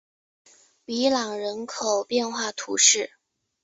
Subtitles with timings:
[0.83, 3.11] 比朗人口变化图示